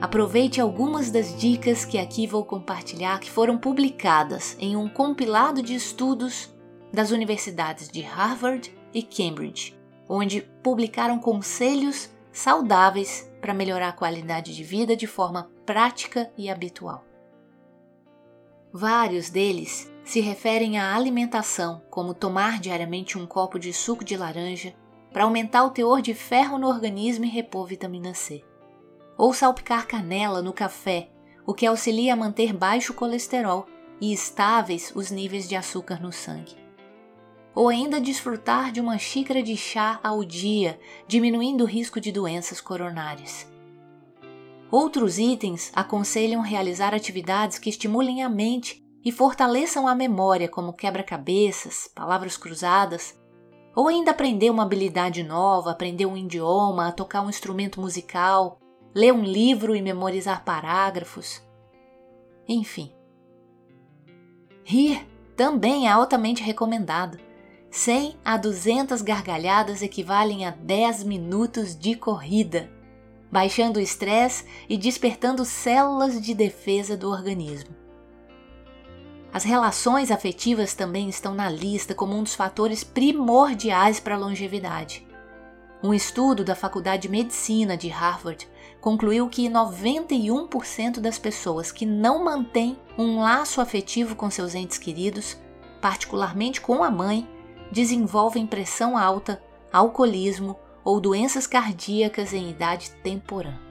aproveite 0.00 0.60
algumas 0.60 1.10
das 1.10 1.38
dicas 1.38 1.84
que 1.84 1.98
aqui 1.98 2.26
vou 2.26 2.44
compartilhar 2.44 3.20
que 3.20 3.30
foram 3.30 3.56
publicadas 3.56 4.56
em 4.58 4.76
um 4.76 4.88
compilado 4.88 5.62
de 5.62 5.74
estudos 5.74 6.52
das 6.92 7.10
universidades 7.10 7.88
de 7.88 8.02
Harvard 8.02 8.72
e 8.92 9.02
Cambridge, 9.02 9.78
onde 10.08 10.42
publicaram 10.62 11.18
conselhos 11.18 12.10
saudáveis 12.32 13.30
para 13.40 13.54
melhorar 13.54 13.88
a 13.88 13.92
qualidade 13.92 14.54
de 14.54 14.62
vida 14.62 14.96
de 14.96 15.06
forma 15.06 15.50
prática 15.64 16.30
e 16.36 16.50
habitual. 16.50 17.04
Vários 18.72 19.30
deles 19.30 19.90
se 20.06 20.20
referem 20.20 20.78
à 20.78 20.94
alimentação, 20.94 21.82
como 21.90 22.14
tomar 22.14 22.60
diariamente 22.60 23.18
um 23.18 23.26
copo 23.26 23.58
de 23.58 23.72
suco 23.72 24.04
de 24.04 24.16
laranja, 24.16 24.72
para 25.12 25.24
aumentar 25.24 25.64
o 25.64 25.70
teor 25.70 26.00
de 26.00 26.14
ferro 26.14 26.58
no 26.58 26.68
organismo 26.68 27.24
e 27.24 27.28
repor 27.28 27.66
vitamina 27.66 28.14
C. 28.14 28.44
Ou 29.18 29.34
salpicar 29.34 29.84
canela 29.88 30.40
no 30.40 30.52
café, 30.52 31.10
o 31.44 31.52
que 31.52 31.66
auxilia 31.66 32.12
a 32.12 32.16
manter 32.16 32.52
baixo 32.52 32.94
colesterol 32.94 33.66
e 34.00 34.12
estáveis 34.12 34.92
os 34.94 35.10
níveis 35.10 35.48
de 35.48 35.56
açúcar 35.56 36.00
no 36.00 36.12
sangue. 36.12 36.54
Ou 37.52 37.68
ainda 37.68 38.00
desfrutar 38.00 38.70
de 38.70 38.80
uma 38.80 38.98
xícara 38.98 39.42
de 39.42 39.56
chá 39.56 39.98
ao 40.04 40.22
dia, 40.22 40.78
diminuindo 41.08 41.64
o 41.64 41.66
risco 41.66 42.00
de 42.00 42.12
doenças 42.12 42.60
coronárias. 42.60 43.50
Outros 44.70 45.18
itens 45.18 45.72
aconselham 45.74 46.42
realizar 46.42 46.94
atividades 46.94 47.58
que 47.58 47.70
estimulem 47.70 48.22
a 48.22 48.28
mente 48.28 48.85
e 49.06 49.12
fortaleçam 49.12 49.86
a 49.86 49.94
memória, 49.94 50.48
como 50.48 50.72
quebra-cabeças, 50.72 51.88
palavras 51.94 52.36
cruzadas, 52.36 53.16
ou 53.72 53.86
ainda 53.86 54.10
aprender 54.10 54.50
uma 54.50 54.64
habilidade 54.64 55.22
nova, 55.22 55.70
aprender 55.70 56.06
um 56.06 56.16
idioma, 56.16 56.90
tocar 56.90 57.22
um 57.22 57.30
instrumento 57.30 57.80
musical, 57.80 58.58
ler 58.92 59.12
um 59.12 59.22
livro 59.22 59.76
e 59.76 59.80
memorizar 59.80 60.44
parágrafos. 60.44 61.40
Enfim. 62.48 62.92
Rir 64.64 65.06
também 65.36 65.86
é 65.86 65.92
altamente 65.92 66.42
recomendado. 66.42 67.16
100 67.70 68.16
a 68.24 68.36
200 68.36 69.02
gargalhadas 69.02 69.82
equivalem 69.82 70.44
a 70.44 70.50
10 70.50 71.04
minutos 71.04 71.78
de 71.78 71.94
corrida, 71.94 72.68
baixando 73.30 73.78
o 73.78 73.82
estresse 73.82 74.44
e 74.68 74.76
despertando 74.76 75.44
células 75.44 76.20
de 76.20 76.34
defesa 76.34 76.96
do 76.96 77.08
organismo. 77.08 77.85
As 79.36 79.44
relações 79.44 80.10
afetivas 80.10 80.72
também 80.72 81.10
estão 81.10 81.34
na 81.34 81.50
lista 81.50 81.94
como 81.94 82.16
um 82.16 82.22
dos 82.22 82.34
fatores 82.34 82.82
primordiais 82.82 84.00
para 84.00 84.14
a 84.14 84.18
longevidade. 84.18 85.06
Um 85.82 85.92
estudo 85.92 86.42
da 86.42 86.54
Faculdade 86.54 87.02
de 87.02 87.10
Medicina 87.10 87.76
de 87.76 87.86
Harvard 87.88 88.48
concluiu 88.80 89.28
que 89.28 89.46
91% 89.46 91.00
das 91.00 91.18
pessoas 91.18 91.70
que 91.70 91.84
não 91.84 92.24
mantêm 92.24 92.78
um 92.96 93.20
laço 93.20 93.60
afetivo 93.60 94.16
com 94.16 94.30
seus 94.30 94.54
entes 94.54 94.78
queridos, 94.78 95.36
particularmente 95.82 96.62
com 96.62 96.82
a 96.82 96.90
mãe, 96.90 97.28
desenvolvem 97.70 98.46
pressão 98.46 98.96
alta, 98.96 99.42
alcoolismo 99.70 100.58
ou 100.82 100.98
doenças 100.98 101.46
cardíacas 101.46 102.32
em 102.32 102.48
idade 102.48 102.90
temporã. 103.02 103.65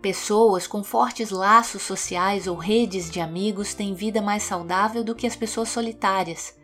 Pessoas 0.00 0.66
com 0.66 0.82
fortes 0.82 1.30
laços 1.30 1.82
sociais 1.82 2.46
ou 2.46 2.56
redes 2.56 3.10
de 3.10 3.20
amigos 3.20 3.74
têm 3.74 3.92
vida 3.92 4.22
mais 4.22 4.42
saudável 4.42 5.04
do 5.04 5.14
que 5.14 5.26
as 5.26 5.36
pessoas 5.36 5.68
solitárias 5.68 6.58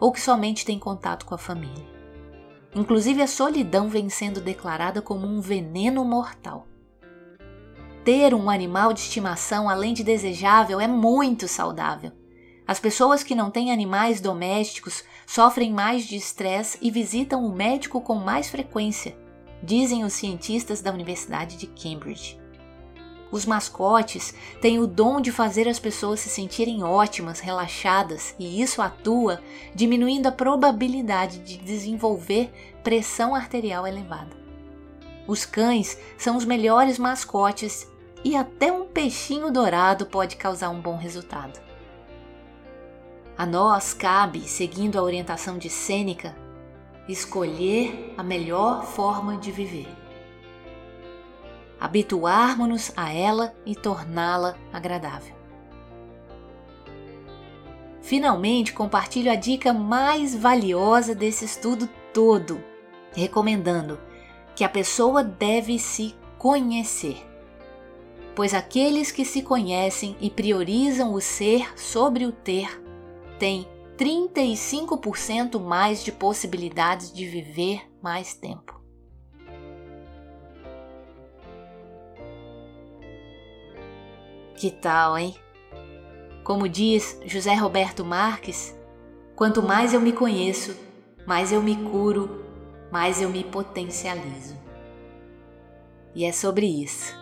ou 0.00 0.10
que 0.10 0.20
somente 0.20 0.64
têm 0.64 0.76
contato 0.76 1.24
com 1.24 1.32
a 1.32 1.38
família. 1.38 1.86
Inclusive, 2.74 3.22
a 3.22 3.28
solidão 3.28 3.88
vem 3.88 4.08
sendo 4.08 4.40
declarada 4.40 5.00
como 5.00 5.24
um 5.24 5.40
veneno 5.40 6.04
mortal. 6.04 6.66
Ter 8.04 8.34
um 8.34 8.50
animal 8.50 8.92
de 8.92 9.00
estimação, 9.00 9.68
além 9.68 9.94
de 9.94 10.02
desejável, 10.02 10.80
é 10.80 10.88
muito 10.88 11.46
saudável. 11.46 12.10
As 12.66 12.80
pessoas 12.80 13.22
que 13.22 13.36
não 13.36 13.52
têm 13.52 13.70
animais 13.70 14.20
domésticos 14.20 15.04
sofrem 15.26 15.72
mais 15.72 16.06
de 16.06 16.16
estresse 16.16 16.76
e 16.82 16.90
visitam 16.90 17.44
o 17.44 17.54
médico 17.54 18.00
com 18.00 18.16
mais 18.16 18.48
frequência, 18.48 19.16
dizem 19.62 20.02
os 20.02 20.12
cientistas 20.12 20.80
da 20.80 20.92
Universidade 20.92 21.56
de 21.56 21.68
Cambridge. 21.68 22.39
Os 23.30 23.46
mascotes 23.46 24.34
têm 24.60 24.80
o 24.80 24.86
dom 24.86 25.20
de 25.20 25.30
fazer 25.30 25.68
as 25.68 25.78
pessoas 25.78 26.20
se 26.20 26.28
sentirem 26.28 26.82
ótimas, 26.82 27.38
relaxadas, 27.38 28.34
e 28.38 28.60
isso 28.60 28.82
atua 28.82 29.40
diminuindo 29.74 30.26
a 30.26 30.32
probabilidade 30.32 31.38
de 31.38 31.56
desenvolver 31.56 32.50
pressão 32.82 33.34
arterial 33.34 33.86
elevada. 33.86 34.36
Os 35.28 35.46
cães 35.46 35.96
são 36.18 36.36
os 36.36 36.44
melhores 36.44 36.98
mascotes 36.98 37.86
e 38.24 38.34
até 38.34 38.72
um 38.72 38.86
peixinho 38.86 39.52
dourado 39.52 40.06
pode 40.06 40.34
causar 40.36 40.70
um 40.70 40.80
bom 40.80 40.96
resultado. 40.96 41.60
A 43.38 43.46
nós 43.46 43.94
cabe, 43.94 44.40
seguindo 44.40 44.98
a 44.98 45.02
orientação 45.02 45.56
de 45.56 45.70
Sêneca, 45.70 46.36
escolher 47.08 48.12
a 48.18 48.22
melhor 48.22 48.84
forma 48.84 49.36
de 49.36 49.52
viver 49.52 49.99
habituarmos-nos 51.80 52.92
a 52.94 53.12
ela 53.12 53.54
e 53.64 53.74
torná-la 53.74 54.56
agradável. 54.70 55.34
Finalmente, 58.02 58.72
compartilho 58.72 59.30
a 59.32 59.36
dica 59.36 59.72
mais 59.72 60.34
valiosa 60.34 61.14
desse 61.14 61.44
estudo 61.44 61.88
todo, 62.12 62.62
recomendando 63.12 63.98
que 64.54 64.64
a 64.64 64.68
pessoa 64.68 65.24
deve 65.24 65.78
se 65.78 66.14
conhecer. 66.36 67.24
Pois 68.34 68.52
aqueles 68.52 69.10
que 69.10 69.24
se 69.24 69.42
conhecem 69.42 70.16
e 70.20 70.28
priorizam 70.28 71.14
o 71.14 71.20
ser 71.20 71.78
sobre 71.78 72.24
o 72.24 72.32
ter 72.32 72.82
têm 73.38 73.66
35% 73.96 75.60
mais 75.60 76.02
de 76.02 76.10
possibilidades 76.10 77.12
de 77.12 77.26
viver 77.26 77.82
mais 78.02 78.34
tempo. 78.34 78.79
Que 84.60 84.70
tal, 84.70 85.16
hein? 85.16 85.34
Como 86.44 86.68
diz 86.68 87.18
José 87.24 87.54
Roberto 87.54 88.04
Marques, 88.04 88.78
quanto 89.34 89.62
mais 89.62 89.94
eu 89.94 90.00
me 90.02 90.12
conheço, 90.12 90.76
mais 91.26 91.50
eu 91.50 91.62
me 91.62 91.74
curo, 91.74 92.44
mais 92.92 93.22
eu 93.22 93.30
me 93.30 93.42
potencializo. 93.42 94.54
E 96.14 96.26
é 96.26 96.32
sobre 96.32 96.66
isso. 96.66 97.18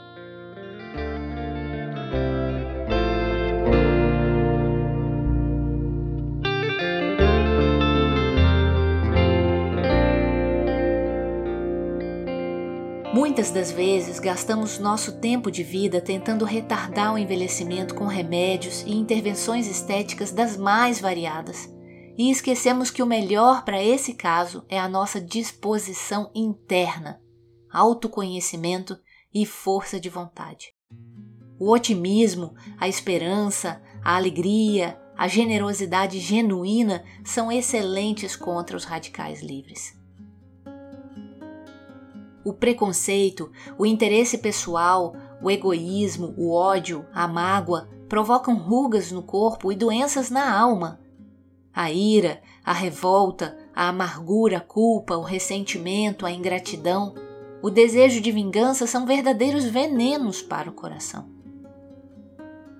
Muitas 13.38 13.54
das 13.54 13.70
vezes 13.70 14.18
gastamos 14.18 14.80
nosso 14.80 15.20
tempo 15.20 15.48
de 15.48 15.62
vida 15.62 16.00
tentando 16.00 16.44
retardar 16.44 17.14
o 17.14 17.18
envelhecimento 17.18 17.94
com 17.94 18.04
remédios 18.04 18.82
e 18.82 18.90
intervenções 18.90 19.68
estéticas 19.68 20.32
das 20.32 20.56
mais 20.56 21.00
variadas, 21.00 21.72
e 22.18 22.32
esquecemos 22.32 22.90
que 22.90 23.00
o 23.00 23.06
melhor 23.06 23.64
para 23.64 23.80
esse 23.80 24.14
caso 24.14 24.64
é 24.68 24.76
a 24.76 24.88
nossa 24.88 25.20
disposição 25.20 26.32
interna, 26.34 27.20
autoconhecimento 27.72 28.98
e 29.32 29.46
força 29.46 30.00
de 30.00 30.08
vontade. 30.08 30.74
O 31.60 31.70
otimismo, 31.70 32.56
a 32.76 32.88
esperança, 32.88 33.80
a 34.02 34.16
alegria, 34.16 35.00
a 35.16 35.28
generosidade 35.28 36.18
genuína 36.18 37.04
são 37.24 37.52
excelentes 37.52 38.34
contra 38.34 38.76
os 38.76 38.84
radicais 38.84 39.40
livres. 39.40 39.96
O 42.48 42.54
preconceito, 42.54 43.52
o 43.76 43.84
interesse 43.84 44.38
pessoal, 44.38 45.14
o 45.42 45.50
egoísmo, 45.50 46.32
o 46.38 46.50
ódio, 46.50 47.04
a 47.12 47.28
mágoa 47.28 47.86
provocam 48.08 48.56
rugas 48.56 49.12
no 49.12 49.22
corpo 49.22 49.70
e 49.70 49.76
doenças 49.76 50.30
na 50.30 50.58
alma. 50.58 50.98
A 51.74 51.92
ira, 51.92 52.40
a 52.64 52.72
revolta, 52.72 53.54
a 53.76 53.88
amargura, 53.88 54.56
a 54.56 54.60
culpa, 54.62 55.14
o 55.14 55.22
ressentimento, 55.22 56.24
a 56.24 56.32
ingratidão, 56.32 57.14
o 57.60 57.68
desejo 57.68 58.18
de 58.18 58.32
vingança 58.32 58.86
são 58.86 59.04
verdadeiros 59.04 59.66
venenos 59.66 60.40
para 60.40 60.70
o 60.70 60.72
coração. 60.72 61.28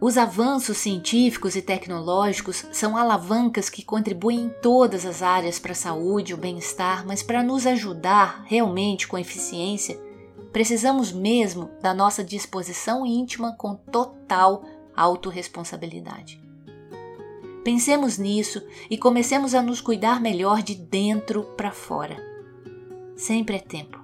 Os 0.00 0.16
avanços 0.16 0.78
científicos 0.78 1.56
e 1.56 1.62
tecnológicos 1.62 2.64
são 2.70 2.96
alavancas 2.96 3.68
que 3.68 3.84
contribuem 3.84 4.42
em 4.42 4.48
todas 4.48 5.04
as 5.04 5.22
áreas 5.22 5.58
para 5.58 5.72
a 5.72 5.74
saúde 5.74 6.30
e 6.30 6.34
o 6.34 6.38
bem-estar, 6.38 7.04
mas 7.04 7.20
para 7.20 7.42
nos 7.42 7.66
ajudar 7.66 8.44
realmente 8.46 9.08
com 9.08 9.18
eficiência, 9.18 9.98
precisamos 10.52 11.11
mesmo 11.11 11.68
da 11.82 11.92
nossa 11.92 12.22
disposição 12.22 13.04
íntima 13.04 13.56
com 13.56 13.74
total 13.74 14.62
autorresponsabilidade. 14.94 16.40
Pensemos 17.64 18.18
nisso 18.18 18.62
e 18.88 18.96
comecemos 18.96 19.52
a 19.52 19.61
nos 19.61 19.80
cuidar 19.80 20.20
melhor 20.20 20.62
de 20.62 20.76
dentro 20.76 21.42
para 21.56 21.72
fora. 21.72 22.16
Sempre 23.16 23.56
é 23.56 23.61
tempo. 23.61 23.98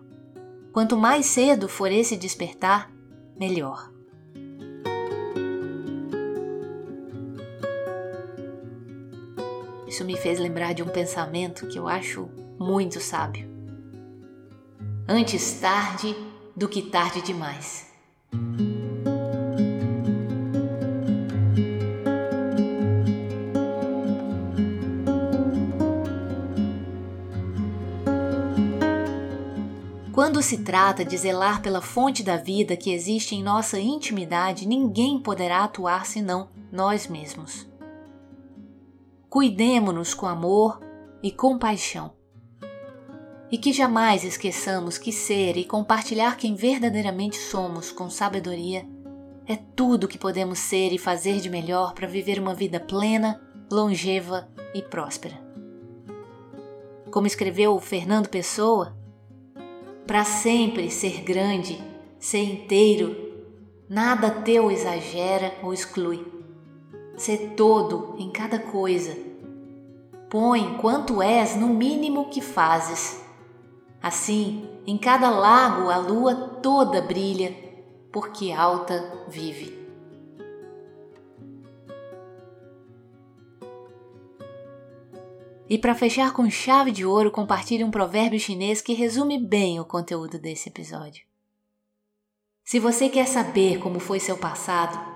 Quanto 0.72 0.96
mais 0.96 1.26
cedo 1.26 1.68
for 1.68 1.92
esse 1.92 2.16
despertar, 2.16 2.90
melhor. 3.38 3.93
Isso 9.94 10.04
me 10.04 10.16
fez 10.16 10.40
lembrar 10.40 10.72
de 10.72 10.82
um 10.82 10.88
pensamento 10.88 11.68
que 11.68 11.78
eu 11.78 11.86
acho 11.86 12.28
muito 12.58 12.98
sábio. 12.98 13.48
Antes 15.06 15.60
tarde 15.60 16.16
do 16.56 16.68
que 16.68 16.82
tarde 16.82 17.22
demais. 17.22 17.86
quando 30.12 30.42
se 30.42 30.64
trata 30.64 31.04
de 31.04 31.16
zelar 31.16 31.62
pela 31.62 31.80
fonte 31.80 32.22
da 32.22 32.36
vida 32.36 32.76
que 32.76 32.92
existe 32.92 33.36
em 33.36 33.42
nossa 33.42 33.78
intimidade, 33.78 34.66
ninguém 34.66 35.20
poderá 35.20 35.62
atuar 35.62 36.06
senão 36.06 36.48
nós 36.72 37.06
mesmos. 37.06 37.66
Cuidemo-nos 39.34 40.14
com 40.14 40.26
amor 40.26 40.78
e 41.20 41.32
compaixão. 41.32 42.12
E 43.50 43.58
que 43.58 43.72
jamais 43.72 44.22
esqueçamos 44.22 44.96
que 44.96 45.10
ser 45.10 45.56
e 45.56 45.64
compartilhar 45.64 46.36
quem 46.36 46.54
verdadeiramente 46.54 47.36
somos 47.36 47.90
com 47.90 48.08
sabedoria 48.08 48.86
é 49.44 49.56
tudo 49.56 50.06
que 50.06 50.18
podemos 50.18 50.60
ser 50.60 50.92
e 50.92 50.98
fazer 50.98 51.40
de 51.40 51.50
melhor 51.50 51.94
para 51.94 52.06
viver 52.06 52.38
uma 52.38 52.54
vida 52.54 52.78
plena, 52.78 53.42
longeva 53.72 54.48
e 54.72 54.80
próspera. 54.80 55.34
Como 57.10 57.26
escreveu 57.26 57.80
Fernando 57.80 58.28
Pessoa, 58.28 58.96
para 60.06 60.22
sempre 60.22 60.92
ser 60.92 61.22
grande, 61.22 61.82
ser 62.20 62.44
inteiro, 62.44 63.16
nada 63.88 64.30
teu 64.30 64.70
exagera 64.70 65.52
ou 65.60 65.74
exclui. 65.74 66.33
Ser 67.16 67.54
todo 67.56 68.16
em 68.18 68.30
cada 68.30 68.58
coisa. 68.58 69.16
Põe 70.28 70.78
quanto 70.78 71.22
és 71.22 71.56
no 71.56 71.68
mínimo 71.68 72.28
que 72.28 72.40
fazes. 72.40 73.22
Assim, 74.02 74.68
em 74.86 74.98
cada 74.98 75.30
lago 75.30 75.88
a 75.88 75.96
lua 75.96 76.34
toda 76.62 77.00
brilha, 77.00 77.54
porque 78.12 78.52
alta 78.52 79.26
vive. 79.28 79.84
E 85.68 85.78
para 85.78 85.94
fechar 85.94 86.32
com 86.32 86.50
chave 86.50 86.90
de 86.90 87.06
ouro, 87.06 87.30
compartilhe 87.30 87.82
um 87.82 87.90
provérbio 87.90 88.38
chinês 88.38 88.82
que 88.82 88.92
resume 88.92 89.38
bem 89.38 89.80
o 89.80 89.84
conteúdo 89.84 90.38
desse 90.38 90.68
episódio. 90.68 91.24
Se 92.62 92.78
você 92.78 93.08
quer 93.08 93.26
saber 93.26 93.78
como 93.78 93.98
foi 93.98 94.20
seu 94.20 94.36
passado, 94.36 95.13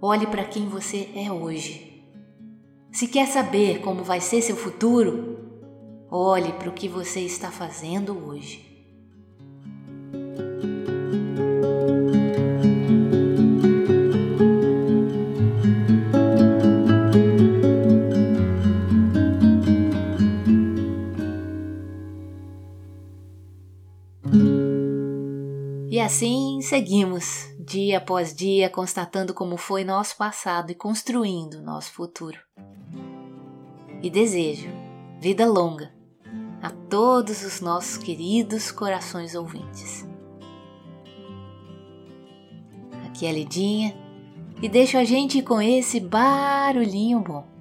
olhe 0.00 0.26
para 0.26 0.44
quem 0.44 0.68
você 0.68 1.10
é 1.14 1.30
hoje. 1.30 2.04
Se 2.92 3.06
quer 3.08 3.26
saber 3.26 3.80
como 3.80 4.02
vai 4.02 4.20
ser 4.20 4.40
seu 4.42 4.56
futuro, 4.56 5.38
olhe 6.10 6.52
para 6.52 6.70
o 6.70 6.72
que 6.72 6.88
você 6.88 7.20
está 7.20 7.50
fazendo 7.50 8.16
hoje. 8.26 8.64
E 25.90 26.00
assim 26.00 26.60
seguimos, 26.60 27.48
dia 27.66 27.98
após 27.98 28.32
dia, 28.32 28.70
constatando 28.70 29.34
como 29.34 29.56
foi 29.56 29.82
nosso 29.82 30.16
passado 30.16 30.70
e 30.70 30.74
construindo 30.74 31.60
nosso 31.60 31.92
futuro. 31.92 32.38
E 34.00 34.08
desejo 34.08 34.70
vida 35.20 35.44
longa 35.44 35.92
a 36.62 36.70
todos 36.70 37.44
os 37.44 37.60
nossos 37.60 37.98
queridos 37.98 38.70
corações 38.70 39.34
ouvintes. 39.34 40.06
Aqui 43.06 43.26
é 43.26 43.30
a 43.30 43.32
Lidinha 43.32 43.96
e 44.62 44.68
deixo 44.68 44.96
a 44.96 45.04
gente 45.04 45.42
com 45.42 45.60
esse 45.60 45.98
barulhinho 45.98 47.20
bom. 47.20 47.55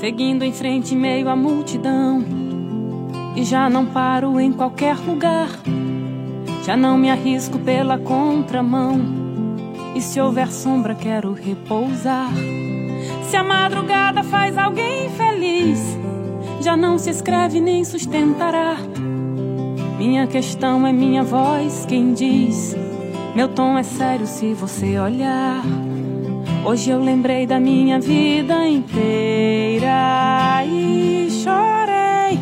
Seguindo 0.00 0.42
em 0.42 0.52
frente 0.52 0.96
meio 0.96 1.28
à 1.28 1.36
multidão. 1.36 2.24
E 3.36 3.44
já 3.44 3.68
não 3.68 3.84
paro 3.84 4.40
em 4.40 4.50
qualquer 4.50 4.96
lugar, 4.96 5.48
já 6.64 6.74
não 6.74 6.96
me 6.96 7.10
arrisco 7.10 7.58
pela 7.58 7.98
contramão. 7.98 8.98
E 9.94 10.00
se 10.00 10.18
houver 10.18 10.50
sombra, 10.50 10.94
quero 10.94 11.34
repousar. 11.34 12.30
Se 13.28 13.36
a 13.36 13.44
madrugada 13.44 14.22
faz 14.24 14.56
alguém 14.56 15.10
feliz, 15.10 15.98
já 16.62 16.76
não 16.76 16.96
se 16.96 17.10
escreve 17.10 17.60
nem 17.60 17.84
sustentará. 17.84 18.76
Minha 19.98 20.26
questão 20.26 20.86
é 20.86 20.92
minha 20.92 21.22
voz 21.22 21.84
quem 21.86 22.14
diz. 22.14 22.74
Meu 23.36 23.48
tom 23.48 23.76
é 23.76 23.82
sério 23.82 24.26
se 24.26 24.54
você 24.54 24.98
olhar. 24.98 25.62
Hoje 26.62 26.90
eu 26.90 27.02
lembrei 27.02 27.46
da 27.46 27.58
minha 27.58 27.98
vida 27.98 28.68
inteira 28.68 30.62
e 30.66 31.30
chorei 31.30 32.38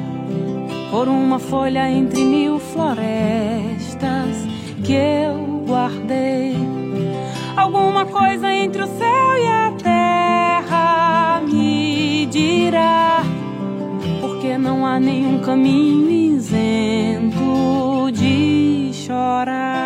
por 0.90 1.08
uma 1.08 1.38
folha 1.38 1.88
entre 1.88 2.24
mil 2.24 2.58
florestas 2.58 4.36
que 4.84 4.92
eu 4.92 5.62
guardei. 5.66 6.56
Alguma 7.56 8.06
coisa 8.06 8.52
entre 8.52 8.82
o 8.82 8.88
céu 8.88 9.38
e 9.38 9.46
a 9.46 9.72
terra 9.82 11.40
me 11.40 12.26
dirá, 12.26 13.22
porque 14.20 14.58
não 14.58 14.84
há 14.84 14.98
nenhum 14.98 15.38
caminho 15.40 16.10
isento 16.10 18.10
de 18.12 18.90
chorar. 18.92 19.77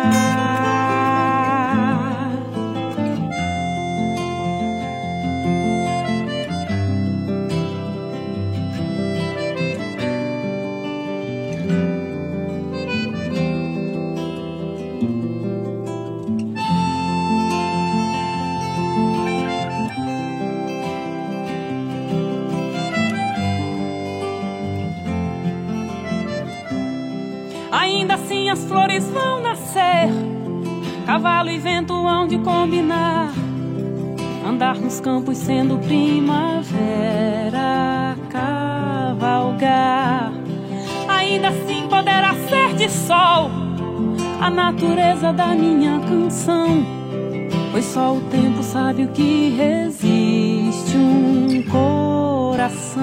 As 28.53 28.63
flores 28.65 29.03
vão 29.09 29.41
nascer. 29.41 30.09
Cavalo 31.07 31.49
e 31.49 31.57
vento 31.57 31.91
hão 31.91 32.27
de 32.27 32.37
combinar. 32.37 33.33
Andar 34.47 34.75
nos 34.75 34.99
campos 34.99 35.39
sendo 35.39 35.79
primavera, 35.79 36.55
cavalgar. 38.29 40.31
Ainda 41.07 41.47
assim 41.47 41.87
poderá 41.89 42.35
ser 42.47 42.75
de 42.75 42.91
sol 42.91 43.49
a 44.39 44.51
natureza 44.51 45.33
da 45.33 45.47
minha 45.47 45.99
canção. 46.01 46.85
Pois 47.71 47.85
só 47.85 48.13
o 48.13 48.21
tempo 48.29 48.61
sabe 48.61 49.05
o 49.05 49.07
que 49.07 49.49
resiste 49.57 50.95
um 50.95 51.63
coração. 51.71 53.01